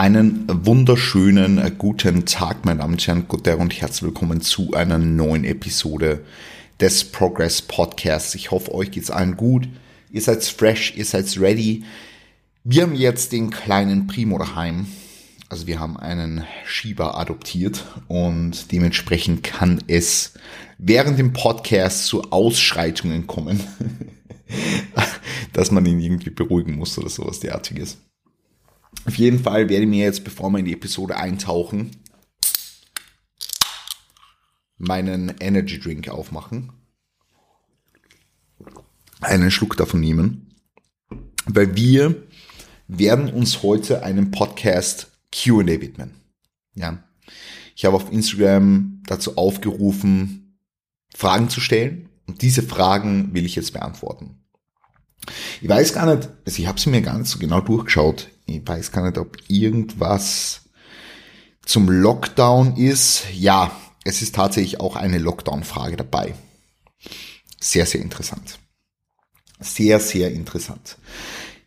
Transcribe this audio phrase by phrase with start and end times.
[0.00, 4.96] Einen wunderschönen äh, guten Tag, meine Damen und Herren, guten und herzlich willkommen zu einer
[4.96, 6.24] neuen Episode
[6.80, 8.34] des Progress Podcasts.
[8.34, 9.68] Ich hoffe, euch geht's allen gut.
[10.10, 11.84] Ihr seid fresh, ihr seid ready.
[12.64, 14.86] Wir haben jetzt den kleinen Primo daheim.
[15.50, 20.32] Also wir haben einen Schieber adoptiert und dementsprechend kann es
[20.78, 23.60] während dem Podcast zu Ausschreitungen kommen,
[25.52, 27.98] dass man ihn irgendwie beruhigen muss oder sowas derartiges.
[29.06, 31.90] Auf jeden Fall werde ich mir jetzt, bevor wir in die Episode eintauchen,
[34.78, 36.72] meinen Energy Drink aufmachen.
[39.20, 40.54] Einen Schluck davon nehmen.
[41.46, 42.26] Weil wir
[42.88, 46.14] werden uns heute einem Podcast QA widmen.
[46.74, 47.02] Ja.
[47.76, 50.58] Ich habe auf Instagram dazu aufgerufen,
[51.14, 52.08] Fragen zu stellen.
[52.26, 54.42] Und diese Fragen will ich jetzt beantworten.
[55.60, 58.28] Ich weiß gar nicht, also ich habe sie mir so genau durchgeschaut.
[58.46, 60.62] Ich weiß gar nicht, ob irgendwas
[61.64, 63.24] zum Lockdown ist.
[63.32, 63.70] Ja,
[64.04, 66.34] es ist tatsächlich auch eine Lockdown-Frage dabei.
[67.60, 68.58] Sehr, sehr interessant.
[69.60, 70.96] Sehr, sehr interessant.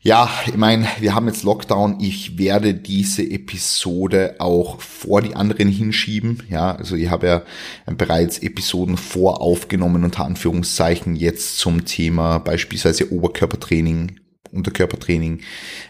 [0.06, 2.02] Ja, ich meine, wir haben jetzt Lockdown.
[2.02, 6.44] Ich werde diese Episode auch vor die anderen hinschieben.
[6.50, 7.44] Ja, also ich habe ja
[7.86, 14.20] bereits Episoden voraufgenommen, unter Anführungszeichen, jetzt zum Thema beispielsweise Oberkörpertraining,
[14.52, 15.40] Unterkörpertraining.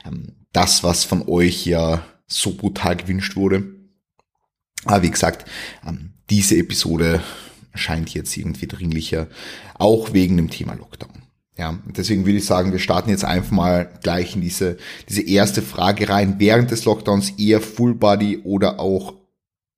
[0.05, 3.64] Ähm, das, was von euch ja so brutal gewünscht wurde.
[4.86, 5.50] Aber wie gesagt,
[5.88, 7.23] ähm, diese Episode
[7.73, 9.27] scheint jetzt irgendwie dringlicher,
[9.73, 11.22] auch wegen dem Thema Lockdown.
[11.57, 15.61] Ja, deswegen würde ich sagen, wir starten jetzt einfach mal gleich in diese, diese erste
[15.61, 16.39] Frage rein.
[16.39, 19.13] Während des Lockdowns eher Full Body oder auch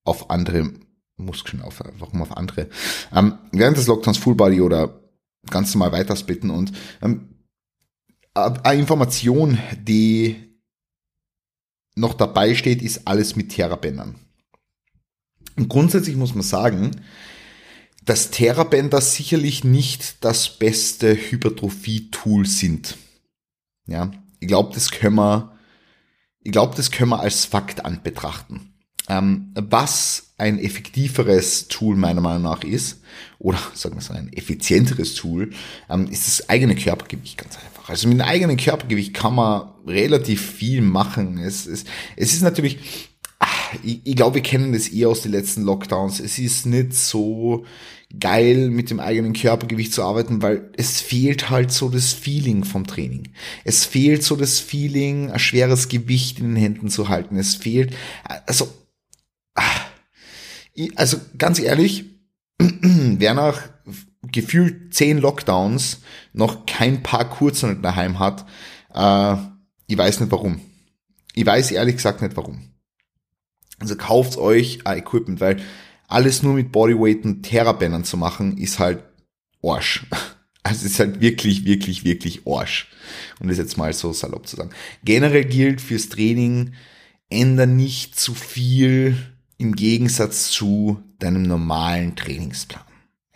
[0.05, 0.71] auf andere
[1.17, 2.69] Muskeln, auf, warum auf andere?
[3.13, 5.01] Ähm, während des Lockdowns Full Body oder
[5.49, 7.29] ganz normal weitersplitten und ähm,
[8.33, 10.35] eine Information, die
[11.95, 14.15] noch dabei steht, ist alles mit Therabändern.
[15.55, 16.91] Und grundsätzlich muss man sagen,
[18.05, 22.97] dass Therabänder sicherlich nicht das beste Hypertrophie-Tool sind.
[23.87, 25.57] Ja, ich glaube, das können wir,
[26.41, 28.73] ich glaube, das können wir als Fakt anbetrachten.
[29.07, 33.01] Ähm, was ein effektiveres Tool meiner Meinung nach ist,
[33.39, 35.51] oder sagen wir so ein effizienteres Tool,
[35.89, 37.89] ähm, ist das eigene Körpergewicht ganz einfach.
[37.89, 41.37] Also mit dem eigenen Körpergewicht kann man relativ viel machen.
[41.37, 42.79] Es, es, es ist natürlich,
[43.39, 46.19] ach, ich, ich glaube, wir kennen das eher aus den letzten Lockdowns.
[46.19, 47.65] Es ist nicht so
[48.19, 52.85] geil mit dem eigenen Körpergewicht zu arbeiten, weil es fehlt halt so das Feeling vom
[52.87, 53.29] Training.
[53.63, 57.37] Es fehlt so das Feeling, ein schweres Gewicht in den Händen zu halten.
[57.37, 57.95] Es fehlt,
[58.45, 58.67] also,
[60.95, 62.05] also ganz ehrlich,
[62.59, 63.61] wer nach
[64.31, 66.01] gefühlt zehn Lockdowns
[66.33, 68.45] noch kein paar Kurzhanteln daheim hat,
[68.93, 69.35] äh,
[69.87, 70.61] ich weiß nicht warum.
[71.33, 72.71] Ich weiß ehrlich gesagt nicht warum.
[73.79, 75.61] Also kauft euch ein Equipment, weil
[76.07, 79.03] alles nur mit Bodyweight und Therabändern zu machen, ist halt
[79.63, 80.05] Arsch.
[80.67, 82.89] Also ist halt wirklich, wirklich, wirklich Arsch.
[83.39, 84.71] Um das jetzt mal so salopp zu sagen.
[85.03, 86.73] Generell gilt fürs Training,
[87.29, 89.15] änder nicht zu viel
[89.59, 92.81] im Gegensatz zu deinem normalen Trainingsplan.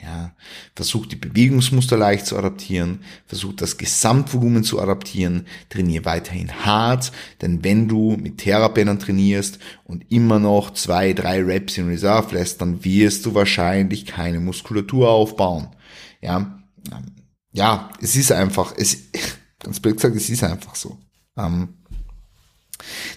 [0.01, 0.33] Ja,
[0.75, 7.11] versuch die Bewegungsmuster leicht zu adaptieren, versuch das Gesamtvolumen zu adaptieren, trainier weiterhin hart,
[7.41, 12.61] denn wenn du mit Therabändern trainierst und immer noch zwei, drei Reps in Reserve lässt,
[12.61, 15.67] dann wirst du wahrscheinlich keine Muskulatur aufbauen.
[16.21, 16.63] Ja,
[17.51, 19.09] ja, es ist einfach, es,
[19.59, 20.97] ganz blöd gesagt, es ist einfach so.
[21.37, 21.75] Ähm,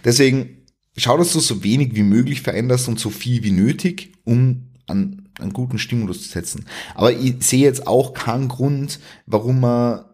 [0.04, 0.64] deswegen
[0.96, 5.21] schau, dass du so wenig wie möglich veränderst und so viel wie nötig, um an
[5.40, 6.66] einen guten Stimulus zu setzen.
[6.94, 10.04] Aber ich sehe jetzt auch keinen Grund, warum man,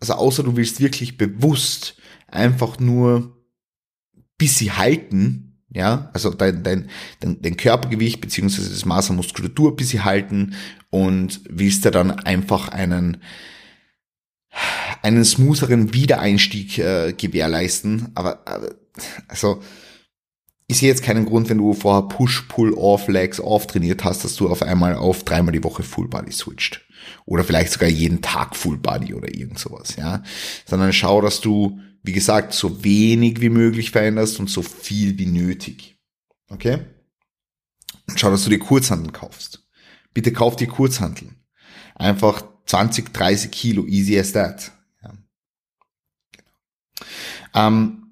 [0.00, 1.96] also außer du willst wirklich bewusst
[2.28, 3.36] einfach nur
[4.36, 6.88] bis sie halten, ja, also dein, dein,
[7.20, 10.54] dein, dein Körpergewicht beziehungsweise das Maß an Muskulatur bis sie halten
[10.90, 13.18] und willst da dann einfach einen,
[15.02, 18.08] einen smootheren Wiedereinstieg äh, gewährleisten.
[18.14, 18.76] Aber, aber
[19.26, 19.62] also
[20.70, 24.22] ich sehe jetzt keinen Grund, wenn du vorher Push, Pull, Off, Legs, Off trainiert hast,
[24.24, 26.86] dass du auf einmal auf dreimal die Woche Full Body switcht.
[27.24, 30.22] Oder vielleicht sogar jeden Tag Full Body oder irgend sowas, ja.
[30.66, 35.26] Sondern schau, dass du, wie gesagt, so wenig wie möglich veränderst und so viel wie
[35.26, 35.98] nötig.
[36.50, 36.80] Okay?
[38.06, 39.66] Und schau, dass du dir Kurzhandeln kaufst.
[40.12, 41.36] Bitte kauf dir Kurzhandeln.
[41.94, 44.72] Einfach 20, 30 Kilo, easy as that.
[45.02, 45.12] Ja.
[47.54, 48.07] Ähm,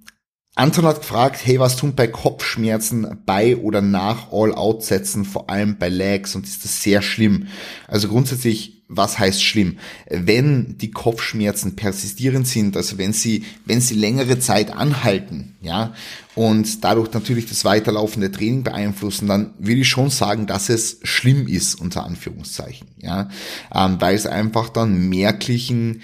[0.56, 5.91] Anton hat gefragt, hey, was tun bei Kopfschmerzen bei oder nach All-Out-Sätzen, vor allem bei
[5.91, 7.47] Legs und ist das sehr schlimm?
[7.87, 9.79] Also grundsätzlich was heißt schlimm?
[10.08, 15.94] Wenn die Kopfschmerzen persistierend sind, also wenn sie, wenn sie längere Zeit anhalten, ja,
[16.35, 21.49] und dadurch natürlich das weiterlaufende Training beeinflussen, dann würde ich schon sagen, dass es schlimm
[21.49, 23.29] ist, unter Anführungszeichen, ja,
[23.75, 26.03] ähm, weil es einfach dann merklichen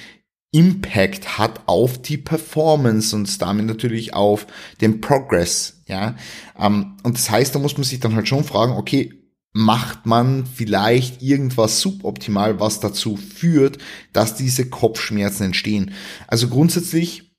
[0.53, 4.47] Impact hat auf die Performance und damit natürlich auf
[4.81, 6.15] den Progress, ja.
[6.59, 9.15] Ähm, und das heißt, da muss man sich dann halt schon fragen, okay,
[9.55, 13.79] macht man vielleicht irgendwas suboptimal, was dazu führt,
[14.13, 15.93] dass diese Kopfschmerzen entstehen.
[16.27, 17.31] Also grundsätzlich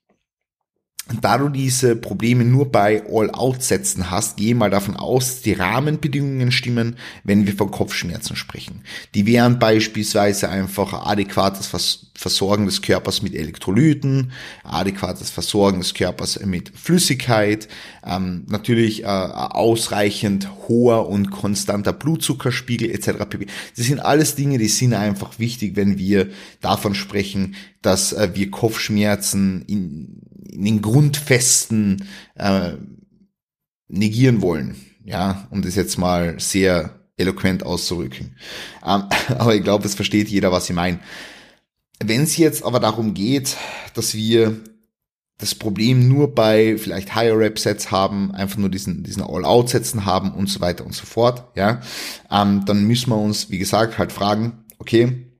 [1.20, 6.96] da du diese Probleme nur bei All-Out-Sätzen hast, geh mal davon aus, die Rahmenbedingungen stimmen,
[7.24, 8.80] wenn wir von Kopfschmerzen sprechen.
[9.14, 11.70] Die wären beispielsweise einfach adäquates
[12.14, 17.68] Versorgen des Körpers mit Elektrolyten, adäquates Versorgen des Körpers mit Flüssigkeit,
[18.06, 23.26] ähm, natürlich äh, ausreichend hoher und konstanter Blutzuckerspiegel etc.
[23.28, 23.46] pp.
[23.76, 26.30] Das sind alles Dinge, die sind einfach wichtig, wenn wir
[26.62, 30.22] davon sprechen, dass äh, wir Kopfschmerzen in
[30.54, 32.06] in den Grundfesten
[32.36, 32.72] äh,
[33.88, 34.76] negieren wollen.
[35.04, 38.36] Ja, um das jetzt mal sehr eloquent auszurücken.
[38.84, 39.04] Ähm,
[39.38, 41.00] aber ich glaube, es versteht jeder, was ich meine.
[42.02, 43.56] Wenn es jetzt aber darum geht,
[43.94, 44.60] dass wir
[45.38, 50.04] das Problem nur bei vielleicht Higher Rep Sets haben, einfach nur diesen, diesen All-Out Sätzen
[50.04, 51.80] haben und so weiter und so fort, ja,
[52.30, 55.33] ähm, dann müssen wir uns, wie gesagt, halt fragen, okay,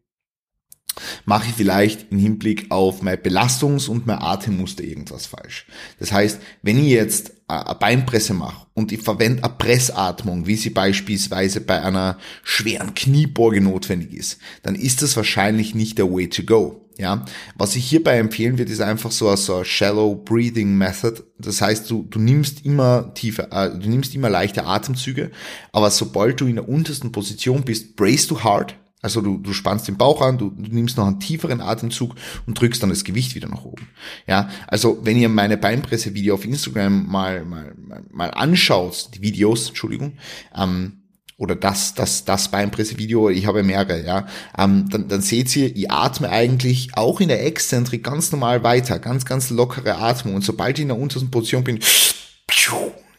[1.24, 5.66] mache ich vielleicht im Hinblick auf mein Belastungs- und mein Atemmuster irgendwas falsch.
[5.98, 10.70] Das heißt, wenn ich jetzt eine Beinpresse mache und ich verwende eine Pressatmung, wie sie
[10.70, 16.42] beispielsweise bei einer schweren Kniebeuge notwendig ist, dann ist das wahrscheinlich nicht der Way to
[16.42, 16.80] go.
[16.96, 17.24] Ja,
[17.56, 21.24] was ich hierbei empfehlen würde, ist einfach so eine, so eine Shallow Breathing Method.
[21.38, 25.32] Das heißt, du, du nimmst immer tiefe, äh, du nimmst immer leichte Atemzüge,
[25.72, 29.86] aber sobald du in der untersten Position bist, brace du hard, also du, du spannst
[29.86, 32.14] den Bauch an, du, du nimmst noch einen tieferen Atemzug
[32.46, 33.86] und drückst dann das Gewicht wieder nach oben.
[34.26, 37.74] Ja, also wenn ihr meine Beinpresse-Video auf Instagram mal, mal,
[38.10, 40.14] mal, anschaut, die Videos, Entschuldigung,
[40.56, 41.02] ähm,
[41.36, 45.90] oder das, das, das Beinpresse-Video, ich habe mehrere, ja, ähm, dann, dann seht ihr, ich
[45.90, 50.34] atme eigentlich auch in der Exzentrik ganz normal weiter, ganz, ganz lockere Atmung.
[50.34, 51.78] Und sobald ich in der untersten Position bin,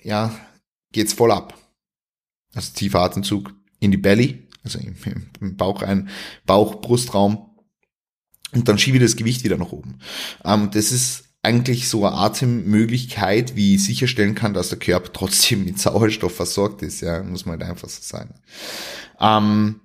[0.02, 0.36] ja,
[0.92, 1.56] geht's voll ab.
[2.56, 4.96] Also tiefer Atemzug in die Belly, also im,
[5.40, 6.10] im Bauch ein,
[6.46, 7.52] Bauch-Brustraum.
[8.54, 10.00] Und dann schiebe ich das Gewicht wieder nach oben.
[10.44, 15.64] Ähm, das ist eigentlich so eine Atemmöglichkeit, wie ich sicherstellen kann, dass der Körper trotzdem
[15.64, 18.34] mit Sauerstoff versorgt ist, ja, muss man halt einfach so sagen.
[19.20, 19.80] Ähm,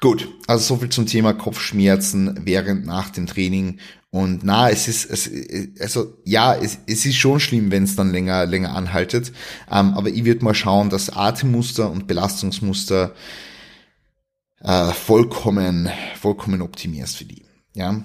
[0.00, 3.78] gut, also so viel zum Thema Kopfschmerzen während nach dem Training.
[4.10, 5.30] Und na, es ist, es,
[5.80, 9.32] also ja, es, es ist schon schlimm, wenn es dann länger, länger anhaltet.
[9.70, 13.14] Ähm, aber ich würde mal schauen, dass Atemmuster und Belastungsmuster
[14.62, 17.44] äh, vollkommen, vollkommen optimierst für die.
[17.74, 18.02] Ja.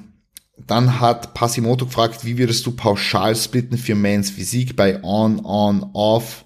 [0.57, 5.92] Dann hat Passimoto gefragt, wie würdest du pauschal splitten für Mans Physik bei On, On,
[5.94, 6.45] Off,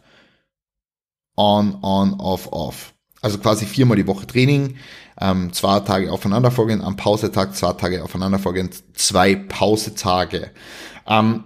[1.38, 2.94] On, On, Off, Off.
[3.22, 4.76] Also quasi viermal die Woche Training,
[5.20, 10.52] ähm, zwei Tage aufeinanderfolgend, am Pausetag zwei Tage aufeinanderfolgend, zwei Pausetage.
[11.08, 11.44] Ähm,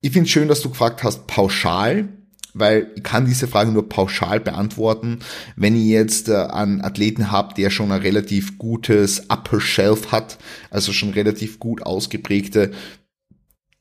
[0.00, 2.08] ich finde schön, dass du gefragt hast, pauschal
[2.54, 5.20] weil ich kann diese Frage nur pauschal beantworten.
[5.56, 10.38] Wenn ihr jetzt äh, einen Athleten habt, der schon ein relativ gutes Upper Shelf hat,
[10.70, 12.72] also schon relativ gut ausgeprägte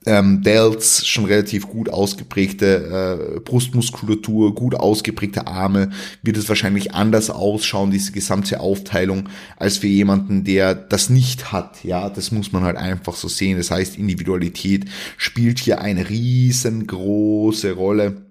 [0.05, 5.91] ähm, Delts, schon relativ gut ausgeprägte äh, Brustmuskulatur, gut ausgeprägte Arme,
[6.23, 11.83] wird es wahrscheinlich anders ausschauen, diese gesamte Aufteilung, als für jemanden, der das nicht hat.
[11.83, 13.57] Ja, das muss man halt einfach so sehen.
[13.57, 14.85] Das heißt, Individualität
[15.17, 18.30] spielt hier eine riesengroße Rolle.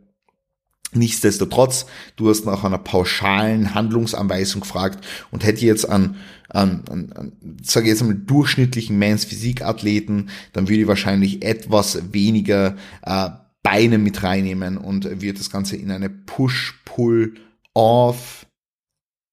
[0.93, 6.17] Nichtsdestotrotz, du hast nach einer pauschalen Handlungsanweisung gefragt und hätte jetzt an,
[6.49, 7.33] an, an, an
[7.63, 13.31] sage jetzt mal, durchschnittlichen Mans Physikathleten, dann würde ich wahrscheinlich etwas weniger äh,
[13.63, 17.37] Beine mit reinnehmen und würde das Ganze in eine Push-Pull-Off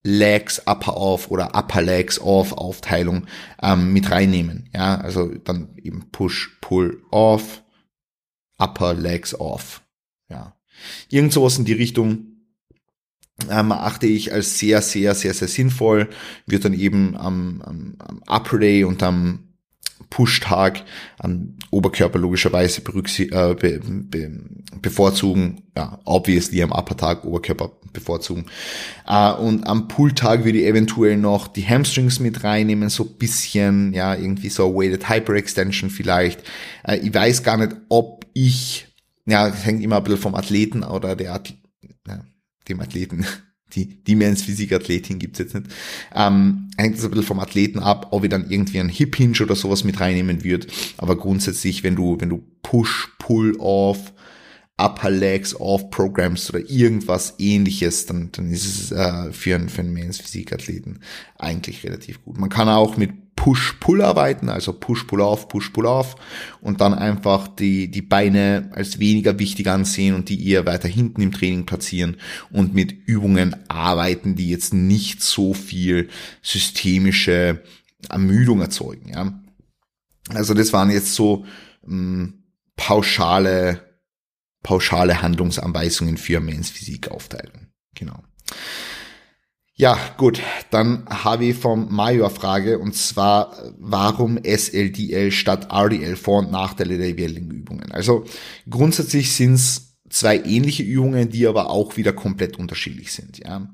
[0.07, 3.27] Legs Upper Off oder Upper Legs Off Aufteilung
[3.61, 4.69] ähm, mit reinnehmen.
[4.73, 7.63] Ja, also dann eben Push, Pull, Off,
[8.57, 9.83] Upper Legs Off.
[10.29, 10.56] Ja.
[11.09, 12.37] Irgend sowas in die Richtung
[13.49, 16.09] ähm, achte ich als sehr, sehr, sehr, sehr sinnvoll.
[16.45, 19.47] Wird dann eben am, am, am Upper Day und am
[20.09, 20.83] Push-Tag
[21.19, 24.39] am Oberkörper logischerweise äh, be, be,
[24.81, 25.63] bevorzugen.
[25.75, 28.45] Ja, obviously am Upper-Tag Oberkörper bevorzugen.
[29.07, 34.15] Äh, und am Pull-Tag würde ich eventuell noch die Hamstrings mit reinnehmen, so bisschen, ja,
[34.15, 36.41] irgendwie so Weighted Hyperextension vielleicht.
[36.83, 38.86] Äh, ich weiß gar nicht, ob ich
[39.27, 41.53] ja, hängt immer ein bisschen vom Athleten oder der Ath
[42.07, 42.23] ja,
[42.67, 43.25] dem Athleten,
[43.75, 45.67] die, die Men's Physikathletin gibt's jetzt nicht.
[46.15, 49.41] Ähm, hängt das ein bisschen vom Athleten ab, ob ich dann irgendwie einen Hip Hinge
[49.41, 50.67] oder sowas mit reinnehmen wird.
[50.97, 54.13] Aber grundsätzlich, wenn du, wenn du Push, Pull Off,
[54.77, 59.81] Upper Legs Off Programms oder irgendwas ähnliches, dann, dann ist es äh, für einen, für
[59.81, 60.99] einen Men's Physikathleten
[61.37, 62.37] eigentlich relativ gut.
[62.37, 66.15] Man kann auch mit Push-Pull arbeiten, also Push-Pull-Off, Push-Pull-Off
[66.59, 71.21] und dann einfach die, die Beine als weniger wichtig ansehen und die eher weiter hinten
[71.21, 72.17] im Training platzieren
[72.51, 76.09] und mit Übungen arbeiten, die jetzt nicht so viel
[76.41, 77.63] systemische
[78.09, 79.39] Ermüdung erzeugen, ja.
[80.33, 81.45] Also das waren jetzt so
[81.85, 82.43] mh, hm,
[82.75, 84.01] pauschale,
[84.61, 87.67] pauschale Handlungsanweisungen für Men's Physik Aufteilung.
[87.95, 88.23] Genau.
[89.79, 90.41] Ja, gut,
[90.71, 96.97] dann habe ich vom eine Frage und zwar, warum SLDL statt RDL Vor- und Nachteile
[96.97, 97.91] der jeweiligen Übungen.
[97.91, 98.25] Also
[98.67, 103.37] grundsätzlich sind es zwei ähnliche Übungen, die aber auch wieder komplett unterschiedlich sind.
[103.37, 103.69] Ja.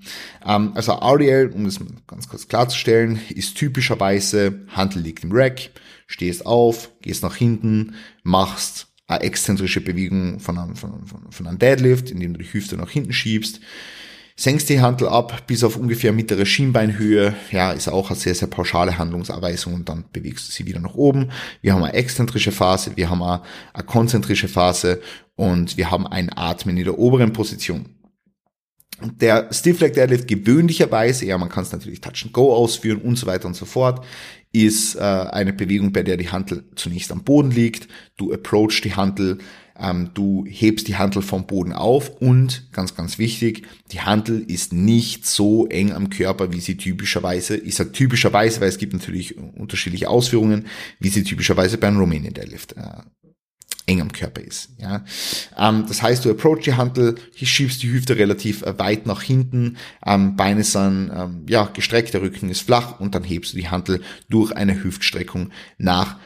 [0.45, 5.69] Ähm, also RDL, um das ganz kurz klarzustellen, ist typischerweise Handel liegt im Rack,
[6.07, 11.59] stehst auf, gehst nach hinten, machst eine exzentrische Bewegung von einem, von, von, von einem
[11.59, 13.61] Deadlift, indem du die Hüfte nach hinten schiebst
[14.35, 17.35] Senkst die Handel ab bis auf ungefähr mittlere Schienbeinhöhe.
[17.51, 20.95] Ja, ist auch eine sehr, sehr pauschale Handlungsanweisung und dann bewegst du sie wieder nach
[20.95, 21.31] oben.
[21.61, 23.41] Wir haben eine exzentrische Phase, wir haben eine,
[23.73, 25.01] eine konzentrische Phase
[25.35, 27.85] und wir haben ein Atmen in der oberen Position.
[29.03, 33.17] Der Stiff Leg Deadlift gewöhnlicherweise, ja, man kann es natürlich Touch and Go ausführen und
[33.17, 34.05] so weiter und so fort,
[34.51, 37.87] ist äh, eine Bewegung, bei der die Handel zunächst am Boden liegt.
[38.17, 39.39] Du approach die Handel
[39.79, 44.71] ähm, du hebst die Handel vom Boden auf und ganz, ganz wichtig, die Handel ist
[44.71, 49.37] nicht so eng am Körper, wie sie typischerweise, ich sage typischerweise, weil es gibt natürlich
[49.37, 50.67] unterschiedliche Ausführungen,
[50.99, 53.01] wie sie typischerweise beim Romanian Deadlift äh,
[53.85, 54.69] eng am Körper ist.
[54.77, 55.03] Ja.
[55.57, 59.77] Ähm, das heißt, du approach die Handel, schiebst die Hüfte relativ äh, weit nach hinten,
[60.05, 63.69] ähm, Beine sind ähm, ja, gestreckt, der Rücken ist flach und dann hebst du die
[63.69, 66.17] Handel durch eine Hüftstreckung nach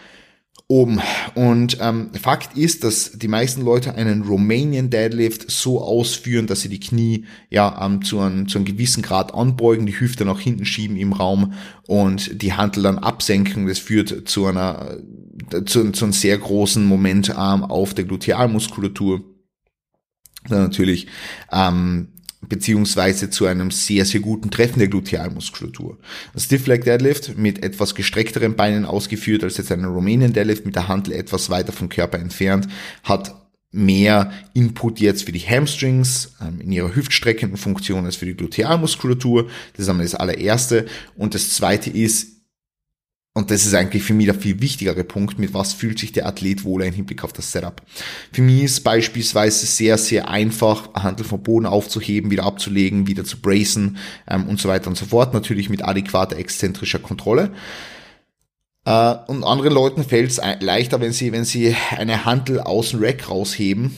[0.70, 1.00] oben.
[1.34, 6.70] Und ähm, Fakt ist, dass die meisten Leute einen Romanian Deadlift so ausführen, dass sie
[6.70, 10.66] die Knie ja ähm, zu, einem, zu einem gewissen Grad anbeugen, die Hüfte nach hinten
[10.66, 11.54] schieben im Raum
[11.88, 13.68] und die Handel dann absenken.
[13.68, 14.98] Das führt zu einer
[15.66, 19.24] zu, zu einem sehr großen Momentarm auf der Glutealmuskulatur.
[20.50, 21.08] Dann natürlich
[21.52, 22.10] ähm,
[22.42, 25.98] beziehungsweise zu einem sehr, sehr guten Treffen der Glutealmuskulatur.
[26.34, 30.76] Ein Stiff Leg Deadlift mit etwas gestreckteren Beinen ausgeführt als jetzt ein Romanian Deadlift mit
[30.76, 32.68] der Handel etwas weiter vom Körper entfernt,
[33.04, 33.36] hat
[33.72, 39.50] mehr Input jetzt für die Hamstrings ähm, in ihrer hüftstreckenden Funktion als für die Glutealmuskulatur.
[39.74, 40.86] Das ist einmal das allererste.
[41.16, 42.37] Und das zweite ist,
[43.38, 46.26] und das ist eigentlich für mich der viel wichtigere Punkt, mit was fühlt sich der
[46.26, 47.84] Athlet wohl im Hinblick auf das Setup.
[48.34, 53.40] Für mich ist beispielsweise sehr, sehr einfach, Handel vom Boden aufzuheben, wieder abzulegen, wieder zu
[53.40, 55.36] bracen ähm, und so weiter und so fort.
[55.36, 57.52] Natürlich mit adäquater exzentrischer Kontrolle.
[58.86, 63.04] Äh, und anderen Leuten fällt es leichter, wenn sie, wenn sie eine Handel aus dem
[63.04, 63.96] Rack rausheben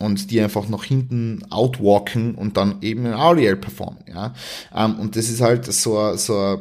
[0.00, 4.02] und die einfach nach hinten outwalken und dann eben ein RDL performen.
[4.12, 4.34] Ja?
[4.74, 6.58] Ähm, und das ist halt so, so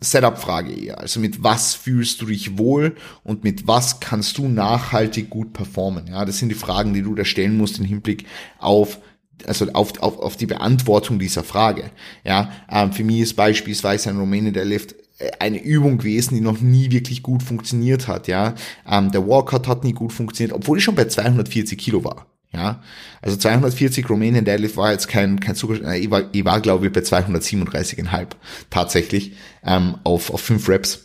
[0.00, 0.98] Setup-Frage eher.
[0.98, 6.08] Also mit was fühlst du dich wohl und mit was kannst du nachhaltig gut performen?
[6.08, 8.26] Ja, das sind die Fragen, die du da stellen musst im Hinblick
[8.58, 8.98] auf
[9.46, 11.90] also auf, auf, auf die Beantwortung dieser Frage.
[12.24, 16.60] Ja, ähm, für mich ist beispielsweise ein Romanian Deadlift äh, eine Übung gewesen, die noch
[16.60, 18.28] nie wirklich gut funktioniert hat.
[18.28, 18.54] Ja,
[18.88, 22.26] ähm, der Walkout hat nie gut funktioniert, obwohl ich schon bei 240 Kilo war.
[22.54, 22.82] Ja,
[23.20, 26.86] also 240 Romanian Deadlift war jetzt kein, kein Zucker, äh, ich war, ich war glaube
[26.86, 28.28] ich bei 237,5
[28.70, 29.32] tatsächlich
[29.64, 31.00] ähm, auf, auf fünf Reps.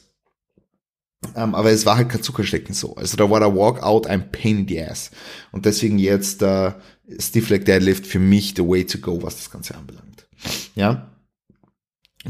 [1.36, 2.96] Ähm, aber es war halt kein Zuckerstecken so.
[2.96, 5.10] Also da war der Walkout ein Pain in the Ass.
[5.52, 6.74] Und deswegen jetzt äh,
[7.18, 10.28] Stiff Leg Deadlift für mich the way to go, was das Ganze anbelangt.
[10.76, 11.10] Ja,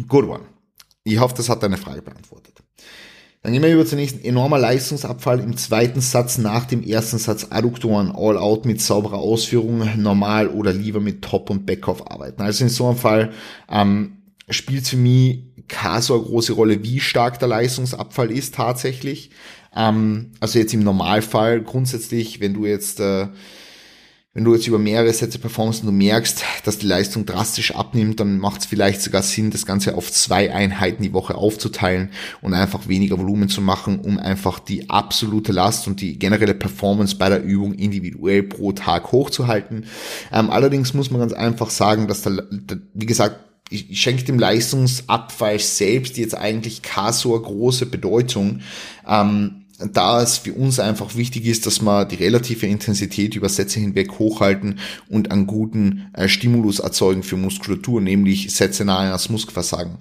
[0.08, 0.46] good one.
[1.04, 2.64] Ich hoffe, das hat deine Frage beantwortet.
[3.42, 4.24] Dann gehen wir über zum nächsten.
[4.26, 9.88] Enormer Leistungsabfall im zweiten Satz nach dem ersten Satz Adduktoren all out mit sauberer Ausführung,
[10.02, 12.42] normal oder lieber mit Top- und Backoff arbeiten.
[12.42, 13.32] Also in so einem Fall
[13.70, 14.18] ähm,
[14.50, 19.30] spielt für mich keine so eine große Rolle, wie stark der Leistungsabfall ist tatsächlich.
[19.74, 23.28] Ähm, also jetzt im Normalfall grundsätzlich, wenn du jetzt äh,
[24.40, 28.22] wenn du jetzt über mehrere Sätze performst und du merkst, dass die Leistung drastisch abnimmt,
[28.22, 32.54] dann macht es vielleicht sogar Sinn, das Ganze auf zwei Einheiten die Woche aufzuteilen und
[32.54, 37.28] einfach weniger Volumen zu machen, um einfach die absolute Last und die generelle Performance bei
[37.28, 39.88] der Übung individuell pro Tag hochzuhalten.
[40.32, 42.32] Ähm, allerdings muss man ganz einfach sagen, dass da,
[42.94, 48.62] wie gesagt, ich schenke dem Leistungsabfall selbst jetzt eigentlich keine große Bedeutung.
[49.06, 53.80] Ähm, da es für uns einfach wichtig ist, dass wir die relative Intensität über Sätze
[53.80, 60.00] hinweg hochhalten und einen guten äh, Stimulus erzeugen für Muskulatur, nämlich Sätze nahe ans Muskelversagen.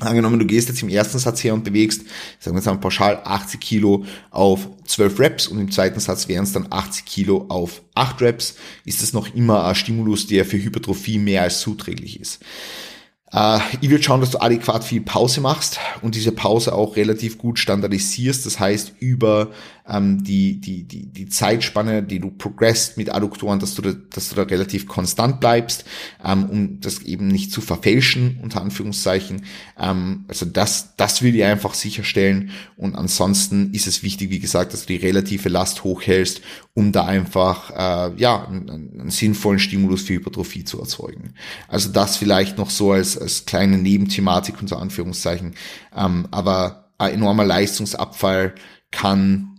[0.00, 2.02] Angenommen, du gehst jetzt im ersten Satz her und bewegst,
[2.38, 6.44] sagen wir jetzt mal pauschal 80 Kilo auf 12 Reps und im zweiten Satz wären
[6.44, 8.54] es dann 80 Kilo auf 8 Reps,
[8.84, 12.38] ist das noch immer ein Stimulus, der für Hypertrophie mehr als zuträglich ist.
[13.32, 17.38] Äh, ich würde schauen, dass du adäquat viel Pause machst und diese Pause auch relativ
[17.38, 18.46] gut standardisierst.
[18.46, 19.50] Das heißt, über
[19.88, 24.28] ähm, die, die, die, die Zeitspanne, die du progressst mit Adduktoren, dass du da, dass
[24.28, 25.84] du da relativ konstant bleibst,
[26.24, 29.44] ähm, um das eben nicht zu verfälschen, unter Anführungszeichen.
[29.78, 32.50] Ähm, also das, das will ich einfach sicherstellen.
[32.76, 36.42] Und ansonsten ist es wichtig, wie gesagt, dass du die relative Last hochhältst,
[36.78, 41.34] um da einfach äh, ja einen, einen sinnvollen Stimulus für Hypertrophie zu erzeugen.
[41.66, 45.56] Also das vielleicht noch so als, als kleine Nebenthematik unter Anführungszeichen.
[45.96, 48.54] Ähm, aber ein enormer Leistungsabfall
[48.92, 49.58] kann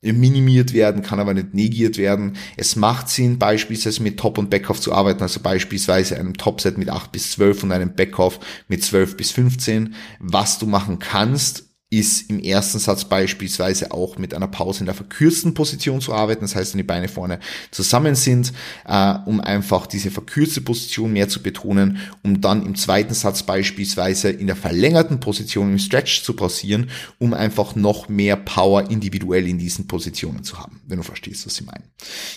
[0.00, 2.36] minimiert werden, kann aber nicht negiert werden.
[2.56, 6.88] Es macht Sinn, beispielsweise mit Top- und Backoff zu arbeiten, also beispielsweise einem Topset mit
[6.88, 9.96] 8 bis 12 und einem Backoff mit 12 bis 15.
[10.20, 14.94] Was du machen kannst, ist im ersten Satz beispielsweise auch mit einer Pause in der
[14.94, 16.42] verkürzten Position zu arbeiten.
[16.42, 17.40] Das heißt, wenn die Beine vorne
[17.72, 18.52] zusammen sind,
[18.86, 24.30] äh, um einfach diese verkürzte Position mehr zu betonen, um dann im zweiten Satz beispielsweise
[24.30, 29.58] in der verlängerten Position im Stretch zu pausieren, um einfach noch mehr Power individuell in
[29.58, 31.84] diesen Positionen zu haben, wenn du verstehst, was ich meine.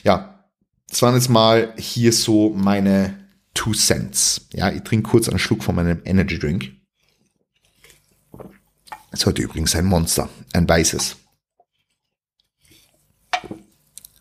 [0.03, 0.43] Ja,
[0.89, 3.19] das waren jetzt mal hier so meine
[3.53, 4.47] Two Cents.
[4.53, 6.71] Ja, ich trinke kurz einen Schluck von meinem Energy Drink.
[9.13, 11.17] Es heute übrigens ein Monster, ein weißes.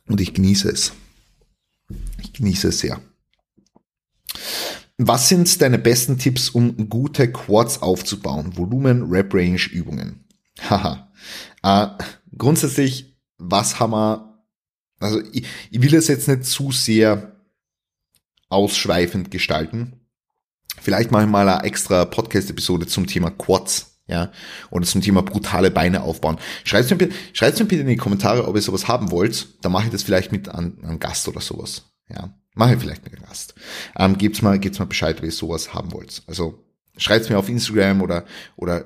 [0.06, 0.92] Und ich genieße es.
[2.20, 3.00] Ich genieße es sehr.
[4.98, 8.58] Was sind deine besten Tipps, um gute Quads aufzubauen?
[8.58, 10.26] Volumen, Rep Range, Übungen.
[10.60, 11.10] Haha.
[11.62, 11.88] äh,
[12.36, 14.44] grundsätzlich, was haben wir,
[15.00, 17.40] also ich, ich will es jetzt nicht zu sehr
[18.50, 20.06] ausschweifend gestalten.
[20.82, 24.32] Vielleicht mache ich mal eine extra Podcast-Episode zum Thema Quads ja,
[24.70, 26.38] oder zum Thema brutale Beine aufbauen.
[26.64, 29.64] Schreibt mir, bitte, schreibt mir bitte in die Kommentare, ob ihr sowas haben wollt.
[29.64, 31.92] Dann mache ich das vielleicht mit einem Gast oder sowas.
[32.08, 33.54] Ja, mache ich vielleicht mit einem Gast.
[33.96, 36.22] Ähm, gebt's mal, gebt's mal Bescheid, ob ihr sowas haben wollt.
[36.26, 36.64] Also
[36.96, 38.24] schreibt's mir auf Instagram oder
[38.56, 38.84] oder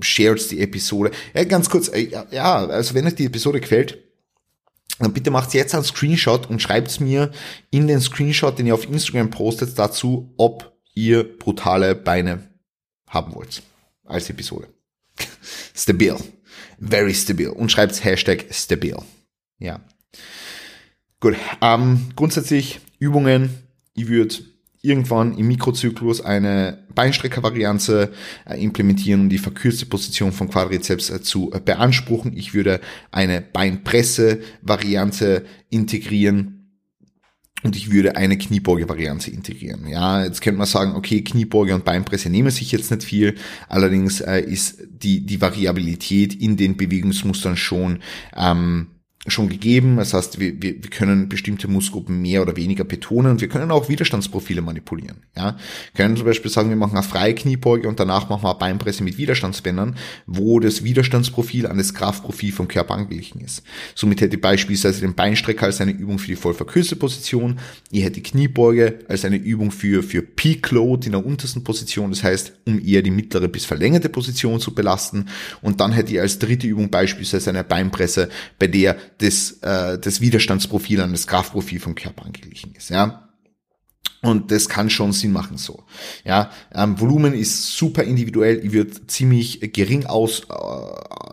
[0.00, 1.10] shares die Episode.
[1.34, 3.98] Ja, ganz kurz, äh, ja, also wenn euch die Episode gefällt,
[5.00, 7.32] dann bitte macht jetzt einen Screenshot und schreibt's mir
[7.70, 12.48] in den Screenshot, den ihr auf Instagram postet, dazu, ob ihr brutale Beine
[13.08, 13.62] haben wollt
[14.04, 14.68] als Episode.
[15.74, 16.16] stabil.
[16.78, 17.48] Very stabil.
[17.48, 18.96] Und schreibt Hashtag stabil.
[19.58, 19.80] Ja.
[21.20, 21.36] Gut.
[21.60, 23.50] Ähm, grundsätzlich Übungen.
[23.94, 24.36] Ich würde
[24.84, 28.12] irgendwann im Mikrozyklus eine Beinstrecker-Variante
[28.44, 32.36] äh, implementieren, um die verkürzte Position von Quadrizeps äh, zu äh, beanspruchen.
[32.36, 36.63] Ich würde eine Beinpresse-Variante integrieren
[37.64, 39.88] und ich würde eine Kniebeuge-Variante integrieren.
[39.88, 43.36] Ja, jetzt könnte man sagen, okay, Kniebeuge und Beinpresse nehmen sich jetzt nicht viel,
[43.68, 48.00] allerdings äh, ist die, die Variabilität in den Bewegungsmustern schon
[48.36, 48.88] ähm,
[49.26, 49.96] schon gegeben.
[49.96, 53.70] Das heißt, wir, wir, wir können bestimmte Muskelgruppen mehr oder weniger betonen und wir können
[53.70, 55.22] auch Widerstandsprofile manipulieren.
[55.36, 58.50] Ja, wir können zum Beispiel sagen, wir machen eine freie Kniebeuge und danach machen wir
[58.50, 63.62] eine Beinpresse mit Widerstandsbändern, wo das Widerstandsprofil an das Kraftprofil vom Körper angeglichen ist.
[63.94, 67.58] Somit hätte ich beispielsweise den Beinstrecker als eine Übung für die voll verkürzte Position.
[67.90, 72.10] Ich hätte die Kniebeuge als eine Übung für, für Peak Load in der untersten Position.
[72.10, 75.26] Das heißt, um eher die mittlere bis verlängerte Position zu belasten.
[75.62, 80.20] Und dann hätte ich als dritte Übung beispielsweise eine Beinpresse, bei der das, äh, das
[80.20, 82.90] Widerstandsprofil an das Kraftprofil vom Körper angeglichen ist.
[82.90, 83.28] Ja,
[84.24, 85.82] und das kann schon Sinn machen so.
[86.24, 88.64] Ja, ähm, Volumen ist super individuell.
[88.64, 90.54] Ich wird ziemlich gering aus, äh,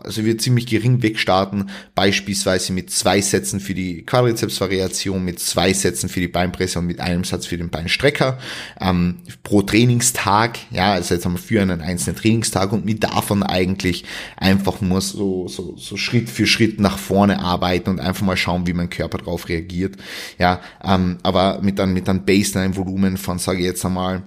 [0.04, 1.70] also wird ziemlich gering wegstarten.
[1.94, 7.00] Beispielsweise mit zwei Sätzen für die Quadrizeps-Variation, mit zwei Sätzen für die Beinpresse und mit
[7.00, 8.38] einem Satz für den Beinstrecker
[8.78, 10.58] ähm, pro Trainingstag.
[10.70, 14.04] Ja, also jetzt haben wir für einen einzelnen Trainingstag und mit davon eigentlich
[14.36, 18.66] einfach nur so, so, so Schritt für Schritt nach vorne arbeiten und einfach mal schauen,
[18.66, 19.96] wie mein Körper darauf reagiert.
[20.38, 24.26] Ja, ähm, aber mit dann mit dann Baseline Volumen von, sage ich jetzt einmal,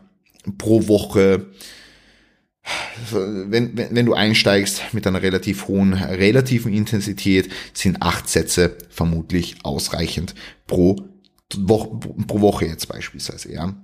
[0.58, 1.48] pro Woche,
[3.12, 9.58] wenn, wenn, wenn du einsteigst mit einer relativ hohen relativen Intensität, sind acht Sätze vermutlich
[9.63, 10.36] ausreichend
[10.67, 10.95] pro
[11.56, 11.89] Woche,
[12.28, 13.76] pro Woche jetzt beispielsweise, ja.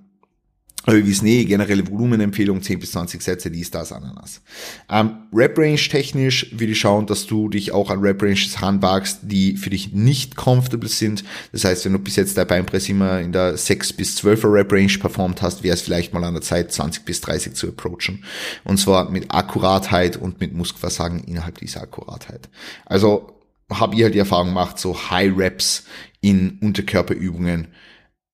[0.86, 4.42] Wir eh, generelle Volumenempfehlung 10 bis 20 Sätze, dies, das, Ananas.
[4.90, 9.70] Ähm, Rap-Range technisch würde ich schauen, dass du dich auch an Rap-Ranges heranwagst, die für
[9.70, 11.24] dich nicht comfortable sind.
[11.52, 14.98] Das heißt, wenn du bis jetzt der Beinpress immer in der 6 bis 12er Rap-Range
[15.00, 18.24] performt hast, wäre es vielleicht mal an der Zeit, 20 bis 30 zu approachen.
[18.64, 22.50] Und zwar mit Akkuratheit und mit Muskelversagen innerhalb dieser Akkuratheit.
[22.86, 23.38] Also
[23.72, 25.86] habe ich halt die Erfahrung gemacht, so High Reps
[26.22, 27.68] in Unterkörperübungen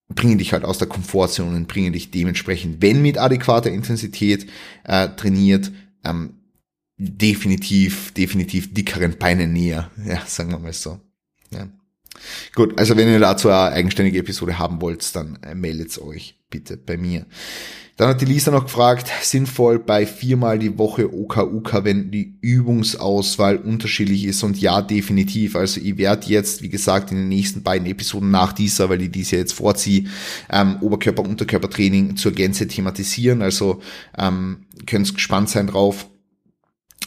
[0.10, 4.48] bringen dich halt aus der Komfortzone und bringen dich dementsprechend, wenn mit adäquater Intensität
[4.84, 5.72] äh, trainiert,
[6.04, 6.36] ähm,
[6.98, 9.92] definitiv, definitiv dickeren Beinen näher.
[10.06, 11.00] Ja, sagen wir mal so.
[11.52, 11.68] Ja.
[12.56, 16.78] Gut, also wenn ihr dazu eine eigenständige Episode haben wollt, dann äh, meldet euch bitte
[16.78, 17.26] bei mir.
[17.98, 23.58] Dann hat die Lisa noch gefragt, sinnvoll bei viermal die Woche OKUK, wenn die Übungsauswahl
[23.58, 25.56] unterschiedlich ist und ja, definitiv.
[25.56, 29.12] Also ich werde jetzt, wie gesagt, in den nächsten beiden Episoden nach dieser, weil ich
[29.12, 30.06] diese jetzt vorziehe,
[30.52, 33.42] ähm, Oberkörper-Unterkörpertraining zur Gänze thematisieren.
[33.42, 33.82] Also
[34.16, 36.08] ähm, könnt gespannt sein drauf.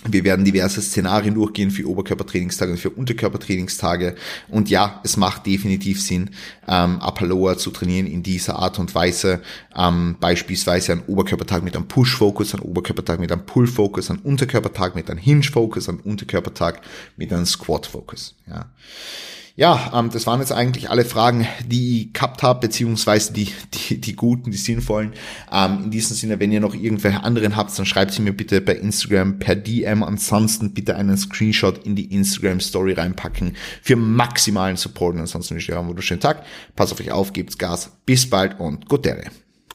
[0.09, 4.15] Wir werden diverse Szenarien durchgehen für Oberkörpertrainingstage und für Unterkörpertrainingstage.
[4.49, 6.31] Und ja, es macht definitiv Sinn,
[6.67, 9.43] ähm, Lower zu trainieren in dieser Art und Weise.
[9.77, 15.11] Ähm, beispielsweise ein Oberkörpertag mit einem Push-Focus, ein Oberkörpertag mit einem Pull-Focus, ein Unterkörpertag mit
[15.11, 16.81] einem Hinge-Focus, ein Unterkörpertag
[17.17, 18.37] mit einem Squat-Focus.
[18.49, 18.71] Ja.
[19.61, 24.01] Ja, ähm, das waren jetzt eigentlich alle Fragen, die ich gehabt habe, beziehungsweise die, die,
[24.01, 25.13] die guten, die sinnvollen.
[25.53, 28.63] Ähm, in diesem Sinne, wenn ihr noch irgendwelche anderen habt, dann schreibt sie mir bitte
[28.63, 30.03] bei Instagram per DM.
[30.03, 35.17] Ansonsten bitte einen Screenshot in die Instagram Story reinpacken für maximalen Support.
[35.17, 36.43] Und ansonsten wünsche ich euch einen wunderschönen Tag.
[36.75, 37.91] Passt auf euch auf, gebt's Gas.
[38.07, 39.25] Bis bald und Gute.